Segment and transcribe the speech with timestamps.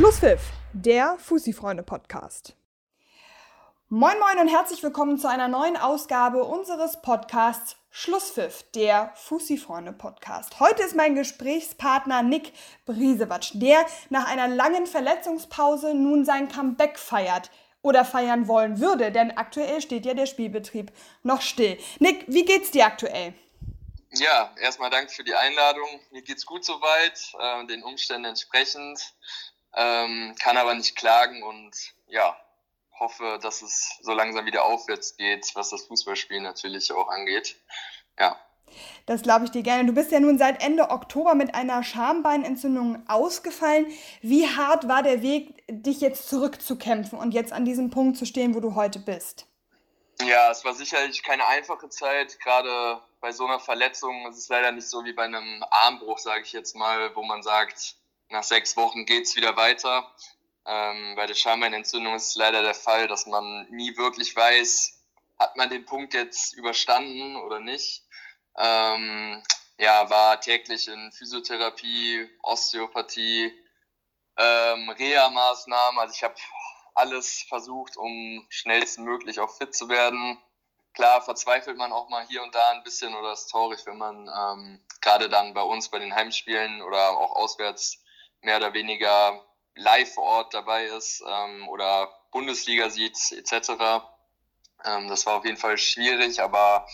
[0.00, 0.40] Schlusspfiff,
[0.72, 2.56] der Fussi-Freunde-Podcast.
[3.90, 10.58] Moin Moin und herzlich willkommen zu einer neuen Ausgabe unseres Podcasts Schlusspfiff, der Fussi-Freunde-Podcast.
[10.58, 12.54] Heute ist mein Gesprächspartner Nick
[12.86, 17.50] Briesewatsch, der nach einer langen Verletzungspause nun sein Comeback feiert
[17.82, 20.92] oder feiern wollen würde, denn aktuell steht ja der Spielbetrieb
[21.24, 21.76] noch still.
[21.98, 23.34] Nick, wie geht's dir aktuell?
[24.12, 26.00] Ja, erstmal danke für die Einladung.
[26.10, 29.12] Mir geht's gut soweit, äh, den Umständen entsprechend,
[29.74, 31.74] ähm, kann aber nicht klagen und
[32.08, 32.36] ja,
[32.98, 37.56] hoffe, dass es so langsam wieder aufwärts geht, was das Fußballspiel natürlich auch angeht.
[38.18, 38.38] Ja.
[39.06, 39.86] Das glaube ich dir gerne.
[39.86, 43.86] Du bist ja nun seit Ende Oktober mit einer Schambeinentzündung ausgefallen.
[44.20, 48.54] Wie hart war der Weg, dich jetzt zurückzukämpfen und jetzt an diesem Punkt zu stehen,
[48.54, 49.46] wo du heute bist?
[50.22, 54.26] Ja, es war sicherlich keine einfache Zeit, gerade bei so einer Verletzung.
[54.28, 57.42] Es ist leider nicht so wie bei einem Armbruch, sage ich jetzt mal, wo man
[57.42, 57.96] sagt,
[58.30, 60.10] nach sechs Wochen geht es wieder weiter.
[60.64, 65.00] Ähm, bei der Schambeinentzündung ist es leider der Fall, dass man nie wirklich weiß,
[65.38, 68.04] hat man den Punkt jetzt überstanden oder nicht.
[68.56, 69.42] Ähm,
[69.78, 73.52] ja, war täglich in Physiotherapie, Osteopathie,
[74.36, 75.98] ähm, Reha-Maßnahmen.
[75.98, 76.34] Also ich habe
[76.94, 80.38] alles versucht, um schnellstmöglich auch fit zu werden.
[80.92, 84.28] Klar verzweifelt man auch mal hier und da ein bisschen oder ist traurig, wenn man
[84.28, 88.02] ähm, gerade dann bei uns bei den Heimspielen oder auch auswärts
[88.42, 93.70] mehr oder weniger live vor Ort dabei ist ähm, oder Bundesliga sieht etc.
[94.84, 96.86] Ähm, das war auf jeden Fall schwierig, aber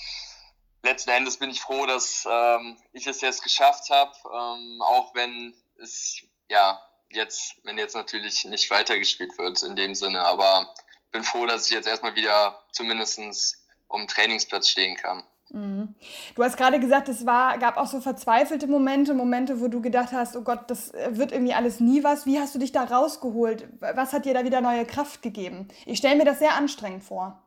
[0.82, 5.54] letzten Endes bin ich froh, dass ähm, ich es jetzt geschafft habe, ähm, auch wenn
[5.78, 6.80] es ja
[7.10, 10.74] jetzt, wenn jetzt natürlich nicht weitergespielt wird in dem Sinne, aber
[11.12, 15.24] bin froh, dass ich jetzt erstmal wieder zumindest um Trainingsplatz stehen kann.
[15.50, 15.94] Mhm.
[16.34, 20.12] Du hast gerade gesagt, es war, gab auch so verzweifelte Momente, Momente, wo du gedacht
[20.12, 22.26] hast, oh Gott, das wird irgendwie alles nie was.
[22.26, 23.68] Wie hast du dich da rausgeholt?
[23.80, 25.68] Was hat dir da wieder neue Kraft gegeben?
[25.84, 27.42] Ich stelle mir das sehr anstrengend vor.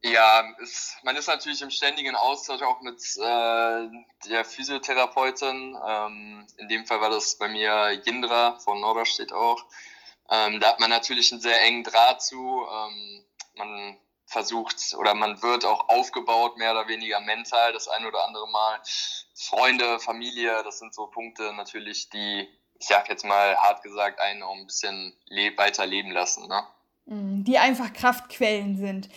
[0.00, 3.88] Ja, es, man ist natürlich im ständigen Austausch auch mit äh,
[4.28, 5.76] der Physiotherapeutin.
[5.84, 9.64] Ähm, in dem Fall war das bei mir Jindra von Norderstedt auch.
[10.30, 12.36] Ähm, da hat man natürlich einen sehr engen Draht zu.
[12.36, 13.24] Ähm,
[13.56, 13.96] man
[14.28, 18.78] versucht oder man wird auch aufgebaut, mehr oder weniger mental, das ein oder andere Mal.
[19.34, 22.46] Freunde, Familie, das sind so Punkte natürlich, die,
[22.78, 25.14] ich sag jetzt mal hart gesagt, einen auch ein bisschen
[25.56, 26.46] weiter leben lassen.
[26.46, 26.62] Ne?
[27.06, 29.08] Mhm, die einfach Kraftquellen sind.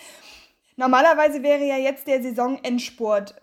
[0.77, 3.35] Normalerweise wäre ja jetzt der Saisonendspurt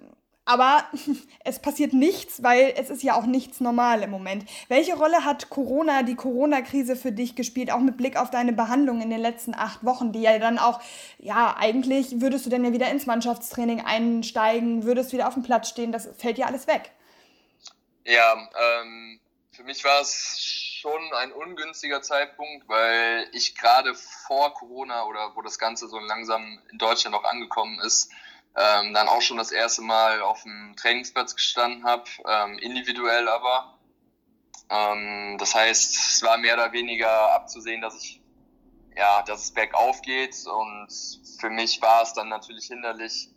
[0.48, 0.84] aber
[1.44, 4.48] es passiert nichts, weil es ist ja auch nichts normal im Moment.
[4.69, 9.03] Welche Rolle hat Corona, die Corona-Krise für dich gespielt, auch mit Blick auf deine Behandlung
[9.03, 10.81] in den letzten acht Wochen, die ja dann auch,
[11.19, 15.69] ja, eigentlich würdest du dann ja wieder ins Mannschaftstraining einsteigen, würdest wieder auf dem Platz
[15.69, 16.92] stehen, das fällt ja alles weg.
[18.06, 18.48] Ja,
[18.80, 19.20] ähm,
[19.53, 25.42] für mich war es schon ein ungünstiger Zeitpunkt, weil ich gerade vor Corona oder wo
[25.42, 28.10] das Ganze so langsam in Deutschland auch angekommen ist,
[28.59, 33.79] ähm, dann auch schon das erste Mal auf dem Trainingsplatz gestanden habe, ähm, individuell aber.
[34.71, 38.21] Ähm, das heißt, es war mehr oder weniger abzusehen, dass ich
[38.99, 40.89] ja, dass es bergauf geht und
[41.41, 43.29] für mich war es dann natürlich hinderlich,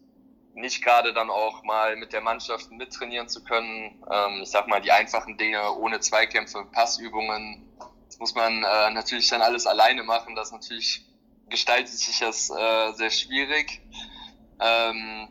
[0.56, 4.04] nicht gerade dann auch mal mit der Mannschaft mittrainieren zu können.
[4.12, 7.72] Ähm, ich sag mal, die einfachen Dinge ohne Zweikämpfe, Passübungen,
[8.08, 10.36] das muss man äh, natürlich dann alles alleine machen.
[10.36, 11.06] Das natürlich
[11.48, 13.82] gestaltet sich das äh, sehr schwierig.
[14.62, 15.28] Ähm,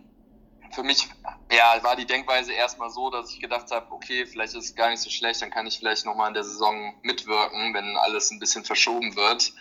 [0.73, 1.09] für mich
[1.51, 4.91] ja, war die Denkweise erstmal so, dass ich gedacht habe, okay, vielleicht ist es gar
[4.91, 8.39] nicht so schlecht, dann kann ich vielleicht nochmal in der Saison mitwirken, wenn alles ein
[8.39, 9.53] bisschen verschoben wird.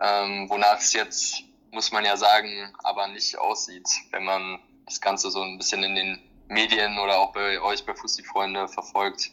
[0.00, 5.30] Ähm, wonach es jetzt, muss man ja sagen, aber nicht aussieht, wenn man das Ganze
[5.30, 9.30] so ein bisschen in den Medien oder auch bei euch bei Fussi-Freunde verfolgt.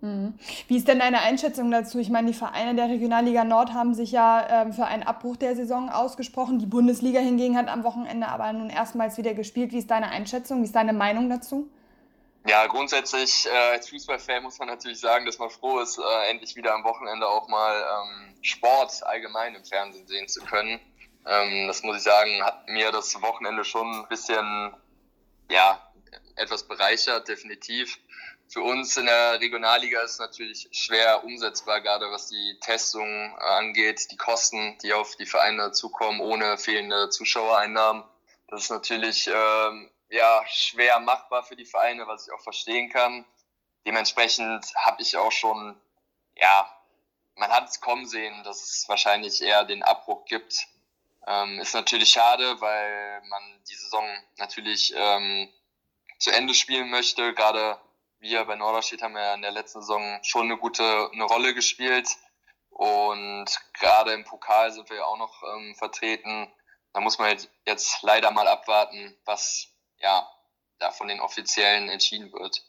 [0.00, 0.34] Mhm.
[0.68, 1.98] Wie ist denn deine Einschätzung dazu?
[1.98, 5.56] Ich meine, die Vereine der Regionalliga Nord haben sich ja ähm, für einen Abbruch der
[5.56, 6.58] Saison ausgesprochen.
[6.58, 9.72] Die Bundesliga hingegen hat am Wochenende aber nun erstmals wieder gespielt.
[9.72, 10.60] Wie ist deine Einschätzung?
[10.60, 11.68] Wie ist deine Meinung dazu?
[12.46, 16.54] Ja, grundsätzlich äh, als Fußballfan muss man natürlich sagen, dass man froh ist, äh, endlich
[16.54, 20.80] wieder am Wochenende auch mal ähm, Sport allgemein im Fernsehen sehen zu können.
[21.26, 24.72] Ähm, das muss ich sagen, hat mir das Wochenende schon ein bisschen,
[25.50, 25.82] ja,
[26.36, 27.98] etwas bereichert, definitiv.
[28.50, 34.10] Für uns in der Regionalliga ist natürlich schwer umsetzbar, gerade was die Testung äh, angeht,
[34.10, 38.04] die Kosten, die auf die Vereine zukommen, ohne fehlende Zuschauereinnahmen.
[38.48, 43.26] Das ist natürlich ähm, ja schwer machbar für die Vereine, was ich auch verstehen kann.
[43.86, 45.78] Dementsprechend habe ich auch schon,
[46.36, 46.74] ja,
[47.34, 50.66] man hat es kommen sehen, dass es wahrscheinlich eher den Abbruch gibt.
[51.26, 54.08] Ähm, ist natürlich schade, weil man die Saison
[54.38, 55.52] natürlich ähm,
[56.18, 57.78] zu Ende spielen möchte, gerade
[58.20, 62.08] wir bei Norderstedt haben ja in der letzten Saison schon eine gute eine Rolle gespielt
[62.70, 66.48] Und gerade im Pokal sind wir ja auch noch ähm, vertreten.
[66.92, 67.36] Da muss man
[67.66, 69.68] jetzt leider mal abwarten, was
[70.00, 70.28] ja
[70.78, 72.62] da von den Offiziellen entschieden wird.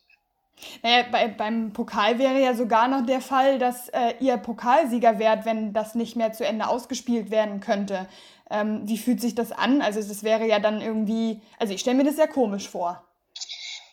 [0.82, 5.46] Naja, bei, beim Pokal wäre ja sogar noch der Fall, dass äh, ihr Pokalsieger wärt,
[5.46, 8.10] wenn das nicht mehr zu Ende ausgespielt werden könnte.
[8.50, 9.82] Ähm, wie fühlt sich das an?
[9.82, 13.09] Also das wäre ja dann irgendwie, also ich stelle mir das sehr komisch vor.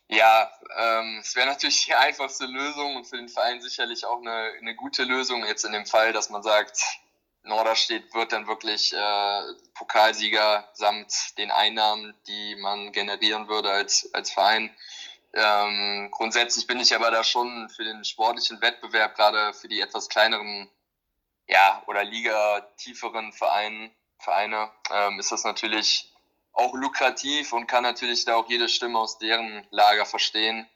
[0.08, 4.52] Ja, ähm, es wäre natürlich die einfachste Lösung und für den Verein sicherlich auch eine,
[4.58, 5.44] eine gute Lösung.
[5.44, 6.80] Jetzt in dem Fall, dass man sagt,
[7.42, 9.42] Norderstedt wird dann wirklich äh,
[9.74, 14.74] Pokalsieger samt den Einnahmen, die man generieren würde als, als Verein.
[15.32, 20.08] Ähm, grundsätzlich bin ich aber da schon für den sportlichen Wettbewerb, gerade für die etwas
[20.08, 20.68] kleineren
[21.46, 26.12] ja, oder Liga-tieferen Vereine, Vereine ähm, ist das natürlich
[26.56, 30.68] auch lukrativ und kann natürlich da auch jede Stimme aus deren Lager verstehen.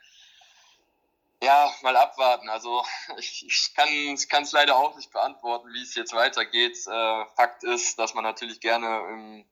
[1.43, 2.49] Ja, mal abwarten.
[2.51, 2.85] Also
[3.17, 6.77] ich, ich kann es leider auch nicht beantworten, wie es jetzt weitergeht.
[6.87, 9.45] Äh, Fakt ist, dass man natürlich gerne im,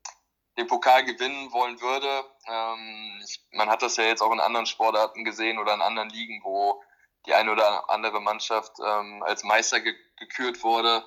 [0.59, 2.25] den Pokal gewinnen wollen würde.
[2.47, 6.11] Ähm, ich, man hat das ja jetzt auch in anderen Sportarten gesehen oder in anderen
[6.11, 6.83] Ligen, wo
[7.25, 11.05] die eine oder andere Mannschaft ähm, als Meister ge gekürt wurde.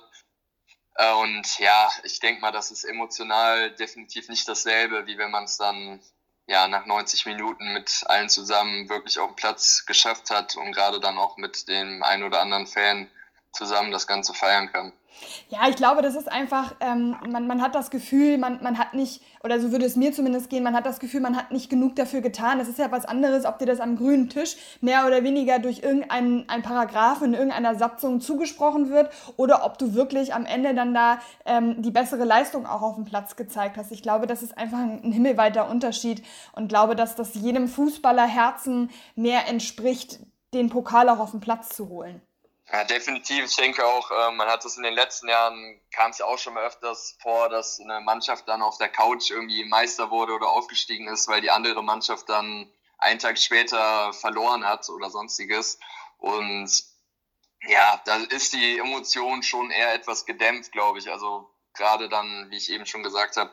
[0.94, 5.44] Äh, und ja, ich denke mal, das ist emotional definitiv nicht dasselbe, wie wenn man
[5.44, 6.00] es dann
[6.46, 11.00] ja nach 90 Minuten mit allen zusammen wirklich auf den Platz geschafft hat und gerade
[11.00, 13.10] dann auch mit dem einen oder anderen Fan
[13.52, 14.92] zusammen das Ganze feiern kann.
[15.48, 18.94] Ja, ich glaube, das ist einfach, ähm, man, man hat das Gefühl, man, man hat
[18.94, 21.68] nicht, oder so würde es mir zumindest gehen, man hat das Gefühl, man hat nicht
[21.68, 22.60] genug dafür getan.
[22.60, 25.80] Es ist ja was anderes, ob dir das am grünen Tisch mehr oder weniger durch
[25.82, 30.94] irgendeinen ein Paragraph in irgendeiner Satzung zugesprochen wird oder ob du wirklich am Ende dann
[30.94, 33.92] da ähm, die bessere Leistung auch auf dem Platz gezeigt hast.
[33.92, 38.26] Ich glaube, das ist einfach ein, ein himmelweiter Unterschied und glaube, dass das jedem Fußballer
[38.26, 40.20] Herzen mehr entspricht,
[40.54, 42.22] den Pokal auch auf den Platz zu holen.
[42.72, 43.44] Ja, definitiv.
[43.44, 46.38] Ich denke auch, äh, man hat es in den letzten Jahren, kam es ja auch
[46.38, 50.48] schon mal öfters vor, dass eine Mannschaft dann auf der Couch irgendwie Meister wurde oder
[50.48, 55.78] aufgestiegen ist, weil die andere Mannschaft dann einen Tag später verloren hat oder sonstiges.
[56.16, 56.70] Und
[57.68, 61.10] ja, da ist die Emotion schon eher etwas gedämpft, glaube ich.
[61.10, 63.52] Also gerade dann, wie ich eben schon gesagt habe,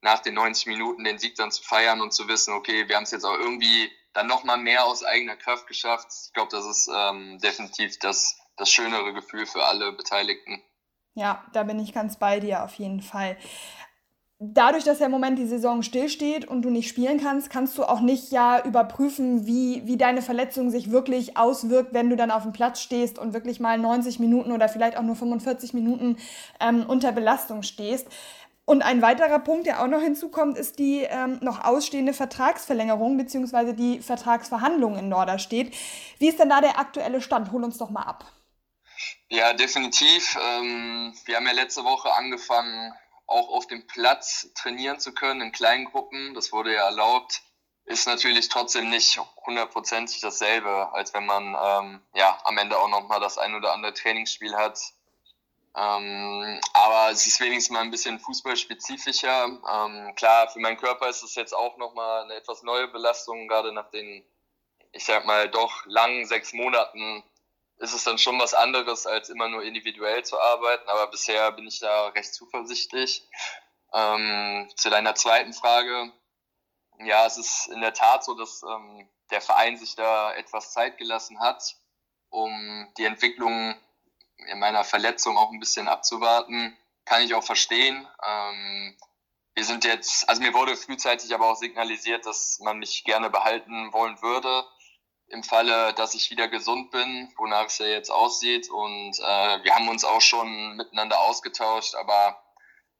[0.00, 3.02] nach den 90 Minuten den Sieg dann zu feiern und zu wissen, okay, wir haben
[3.02, 6.08] es jetzt auch irgendwie dann nochmal mehr aus eigener Kraft geschafft.
[6.26, 10.62] Ich glaube, das ist ähm, definitiv das das schönere Gefühl für alle Beteiligten.
[11.14, 13.36] Ja, da bin ich ganz bei dir auf jeden Fall.
[14.42, 17.84] Dadurch, dass ja im Moment die Saison stillsteht und du nicht spielen kannst, kannst du
[17.84, 22.44] auch nicht ja überprüfen, wie, wie deine Verletzung sich wirklich auswirkt, wenn du dann auf
[22.44, 26.16] dem Platz stehst und wirklich mal 90 Minuten oder vielleicht auch nur 45 Minuten
[26.58, 28.08] ähm, unter Belastung stehst.
[28.64, 33.74] Und ein weiterer Punkt, der auch noch hinzukommt, ist die ähm, noch ausstehende Vertragsverlängerung bzw.
[33.74, 35.74] die Vertragsverhandlung in Norderstedt.
[36.18, 37.52] Wie ist denn da der aktuelle Stand?
[37.52, 38.24] Hol uns doch mal ab.
[39.32, 40.36] Ja, definitiv.
[40.42, 42.92] Ähm, wir haben ja letzte Woche angefangen,
[43.28, 46.34] auch auf dem Platz trainieren zu können in kleinen Gruppen.
[46.34, 47.40] Das wurde ja erlaubt.
[47.84, 53.20] Ist natürlich trotzdem nicht hundertprozentig dasselbe, als wenn man ähm, ja am Ende auch nochmal
[53.20, 54.80] das ein oder andere Trainingsspiel hat.
[55.76, 59.44] Ähm, aber es ist wenigstens mal ein bisschen fußballspezifischer.
[59.44, 63.72] Ähm, klar, für meinen Körper ist es jetzt auch nochmal eine etwas neue Belastung, gerade
[63.72, 64.24] nach den,
[64.90, 67.22] ich sag mal, doch langen sechs Monaten
[67.80, 70.88] ist es dann schon was anderes, als immer nur individuell zu arbeiten.
[70.88, 73.26] Aber bisher bin ich da recht zuversichtlich.
[73.92, 76.12] Ähm, zu deiner zweiten Frage.
[76.98, 80.98] Ja, es ist in der Tat so, dass ähm, der Verein sich da etwas Zeit
[80.98, 81.76] gelassen hat,
[82.28, 83.74] um die Entwicklung
[84.36, 86.76] in meiner Verletzung auch ein bisschen abzuwarten.
[87.06, 88.06] Kann ich auch verstehen.
[88.22, 88.96] Ähm,
[89.54, 93.92] wir sind jetzt, also mir wurde frühzeitig aber auch signalisiert, dass man mich gerne behalten
[93.94, 94.64] wollen würde
[95.30, 98.70] im Falle, dass ich wieder gesund bin, wonach es ja jetzt aussieht.
[98.70, 102.42] Und äh, wir haben uns auch schon miteinander ausgetauscht, aber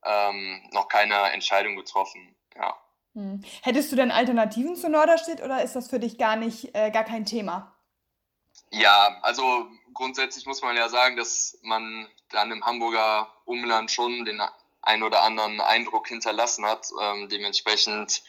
[0.05, 2.35] ähm, noch keine Entscheidung getroffen.
[2.57, 2.77] Ja.
[3.15, 3.43] Hm.
[3.63, 7.05] Hättest du denn Alternativen zu Norderstedt oder ist das für dich gar nicht, äh, gar
[7.05, 7.75] kein Thema?
[8.71, 14.41] Ja, also grundsätzlich muss man ja sagen, dass man dann im Hamburger Umland schon den
[14.83, 16.87] ein oder anderen Eindruck hinterlassen hat.
[17.01, 18.23] Ähm, dementsprechend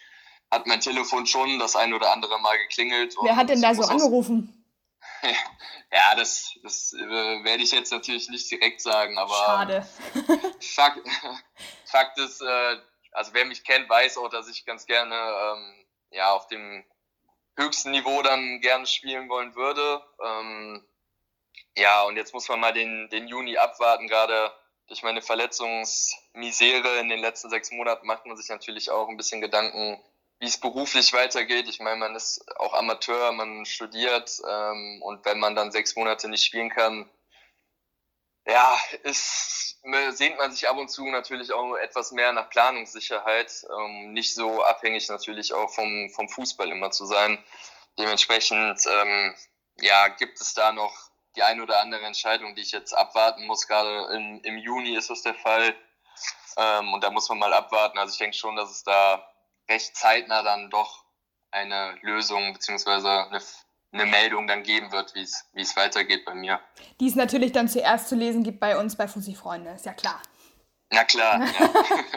[0.52, 3.16] hat mein Telefon schon das ein oder andere Mal geklingelt.
[3.22, 4.58] Wer hat denn da so angerufen?
[5.92, 9.88] ja, das, das äh, werde ich jetzt natürlich nicht direkt sagen, aber Schade.
[10.60, 11.08] Fakt,
[11.86, 12.78] Fakt ist, äh,
[13.12, 16.84] also wer mich kennt, weiß auch, dass ich ganz gerne ähm, ja, auf dem
[17.58, 20.04] höchsten Niveau dann gerne spielen wollen würde.
[20.24, 20.86] Ähm,
[21.78, 24.52] ja, und jetzt muss man mal den, den Juni abwarten, gerade
[24.88, 29.40] durch meine Verletzungsmisere in den letzten sechs Monaten macht man sich natürlich auch ein bisschen
[29.40, 30.04] Gedanken,
[30.42, 31.70] wie es beruflich weitergeht.
[31.70, 36.28] Ich meine, man ist auch Amateur, man studiert ähm, und wenn man dann sechs Monate
[36.28, 37.10] nicht spielen kann,
[38.46, 39.78] Ja, ist,
[40.12, 44.64] sehnt man sich ab und zu natürlich auch etwas mehr nach Planungssicherheit, ähm, nicht so
[44.64, 47.38] abhängig natürlich auch vom, vom Fußball immer zu sein.
[48.00, 49.36] Dementsprechend, ähm,
[49.80, 50.94] ja, gibt es da noch
[51.36, 53.68] die eine oder andere Entscheidung, die ich jetzt abwarten muss.
[53.68, 55.76] Gerade im, im Juni ist das der Fall.
[56.58, 58.00] Ähm, und da muss man mal abwarten.
[58.00, 59.31] Also ich denke schon, dass es da
[59.72, 61.06] recht zeitnah dann doch
[61.52, 63.42] eine Lösung beziehungsweise eine,
[63.92, 66.60] eine Meldung dann geben wird, wie es, wie es weitergeht bei mir.
[67.00, 69.94] Die es natürlich dann zuerst zu lesen gibt bei uns bei Fussi Freunde, ist ja
[69.94, 70.22] klar.
[70.94, 71.40] Na klar.
[71.40, 71.70] Ja.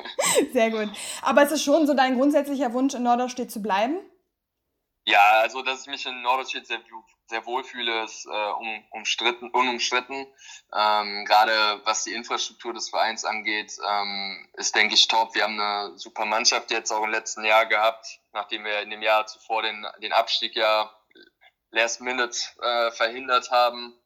[0.53, 0.91] Sehr gut.
[1.23, 3.99] Aber ist es schon so dein grundsätzlicher Wunsch, in Norderstedt zu bleiben?
[5.07, 6.81] Ja, also dass ich mich in Norderstedt sehr,
[7.35, 10.27] sehr wohlfühle, ist äh, um, umstritten, unumstritten.
[10.73, 15.35] Ähm, Gerade was die Infrastruktur des Vereins angeht, ähm, ist, denke ich, top.
[15.35, 19.03] Wir haben eine super Mannschaft jetzt auch im letzten Jahr gehabt, nachdem wir in dem
[19.03, 20.95] Jahr zuvor den, den Abstieg ja
[21.73, 23.99] last minute äh, verhindert haben.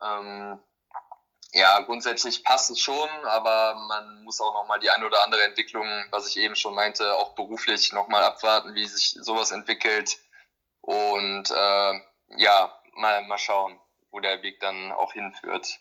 [0.00, 0.60] Ähm,
[1.52, 5.88] ja, grundsätzlich passt es schon, aber man muss auch nochmal die eine oder andere Entwicklung,
[6.10, 10.16] was ich eben schon meinte, auch beruflich nochmal abwarten, wie sich sowas entwickelt
[10.82, 12.00] und äh,
[12.36, 13.78] ja, mal, mal schauen,
[14.10, 15.78] wo der Weg dann auch hinführt.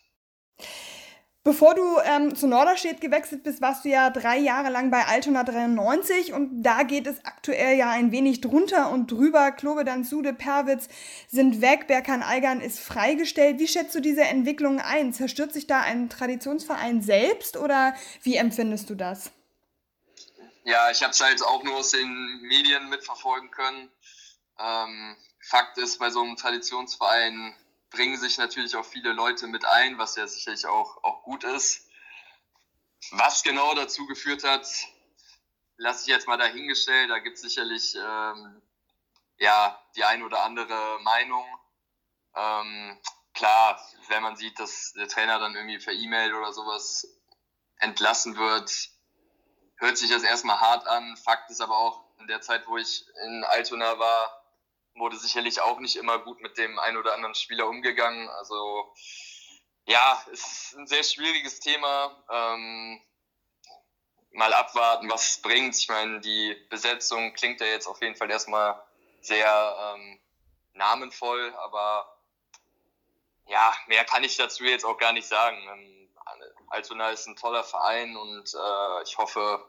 [1.47, 5.45] Bevor du ähm, zu Norderstedt gewechselt bist, warst du ja drei Jahre lang bei Altona
[5.45, 9.53] 93 und da geht es aktuell ja ein wenig drunter und drüber.
[9.53, 10.89] Klobedan, Sude, Perwitz
[11.29, 13.59] sind weg, Berkan Eigern ist freigestellt.
[13.59, 15.13] Wie schätzt du diese Entwicklung ein?
[15.13, 19.31] Zerstört sich da ein Traditionsverein selbst oder wie empfindest du das?
[20.65, 23.89] Ja, ich habe es halt auch nur aus den Medien mitverfolgen können.
[24.59, 25.15] Ähm,
[25.47, 27.55] Fakt ist, bei so einem Traditionsverein
[27.89, 31.87] bringen sich natürlich auch viele Leute mit ein, was ja sicherlich auch, auch gut ist.
[33.11, 34.67] Was genau dazu geführt hat,
[35.77, 37.09] lasse ich jetzt mal dahingestellt.
[37.09, 38.61] Da gibt es sicherlich ähm,
[39.37, 41.45] ja, die ein oder andere Meinung.
[42.35, 42.99] Ähm,
[43.33, 47.07] klar, wenn man sieht, dass der Trainer dann irgendwie per E-Mail oder sowas
[47.77, 48.89] entlassen wird,
[49.77, 51.15] hört sich das erstmal hart an.
[51.15, 54.36] Fakt ist aber auch, in der Zeit, wo ich in Altona war,
[54.99, 58.29] wurde sicherlich auch nicht immer gut mit dem einen oder anderen Spieler umgegangen.
[58.29, 58.93] Also
[59.85, 62.23] ja, es ist ein sehr schwieriges Thema.
[62.29, 63.01] Ähm,
[64.31, 65.75] mal abwarten, was es bringt.
[65.75, 68.81] Ich meine, die Besetzung klingt ja jetzt auf jeden Fall erstmal
[69.21, 70.19] sehr ähm,
[70.73, 72.17] namenvoll, aber
[73.47, 75.57] ja, mehr kann ich dazu jetzt auch gar nicht sagen.
[75.71, 75.97] Ähm,
[76.69, 79.65] Altona ist ein toller Verein und äh, ich hoffe,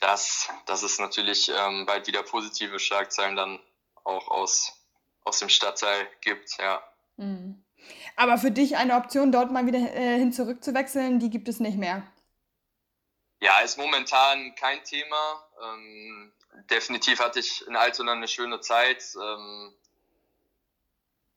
[0.00, 3.60] dass, dass es natürlich ähm, bald wieder positive Schlagzeilen dann
[4.10, 4.72] auch aus,
[5.24, 6.82] aus dem Stadtteil gibt, ja.
[7.16, 7.64] Mhm.
[8.16, 11.78] Aber für dich eine Option, dort mal wieder äh, hin zurückzuwechseln, die gibt es nicht
[11.78, 12.02] mehr.
[13.40, 15.48] Ja, ist momentan kein Thema.
[15.62, 16.32] Ähm,
[16.68, 19.02] definitiv hatte ich in Altona eine schöne Zeit.
[19.16, 19.74] Ähm,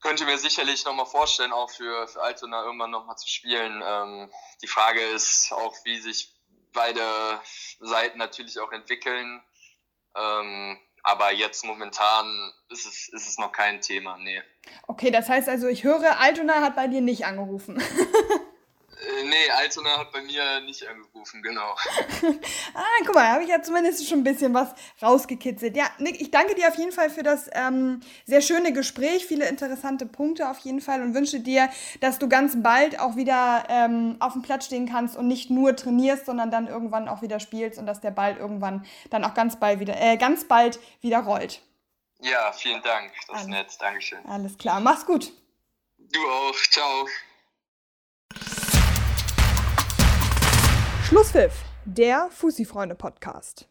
[0.02, 3.82] könnte mir sicherlich nochmal vorstellen, auch für, für Altona irgendwann nochmal zu spielen.
[3.86, 4.30] Ähm,
[4.62, 6.36] die Frage ist auch, wie sich
[6.74, 7.02] beide
[7.80, 9.42] Seiten natürlich auch entwickeln.
[10.16, 14.42] Ähm, aber jetzt momentan ist es, ist es noch kein Thema, nee.
[14.88, 17.82] Okay, das heißt also, ich höre, Altona hat bei dir nicht angerufen.
[19.04, 21.76] Äh, nee, Altona hat bei mir nicht angerufen, genau.
[22.74, 24.70] ah, guck mal, habe ich ja zumindest schon ein bisschen was
[25.02, 25.76] rausgekitzelt.
[25.76, 29.48] Ja, Nick, ich danke dir auf jeden Fall für das ähm, sehr schöne Gespräch, viele
[29.48, 31.70] interessante Punkte auf jeden Fall und wünsche dir,
[32.00, 35.76] dass du ganz bald auch wieder ähm, auf dem Platz stehen kannst und nicht nur
[35.76, 39.60] trainierst, sondern dann irgendwann auch wieder spielst und dass der Ball irgendwann dann auch ganz
[39.60, 41.62] bald wieder, äh, ganz bald wieder rollt.
[42.22, 43.12] Ja, vielen Dank.
[43.28, 43.68] Das ist nett.
[43.80, 44.26] Dankeschön.
[44.26, 44.80] Alles klar.
[44.80, 45.34] Mach's gut.
[45.98, 46.56] Du auch.
[46.72, 47.06] Ciao.
[51.04, 53.68] Schlusspfiff, der Fussi-Freunde-Podcast.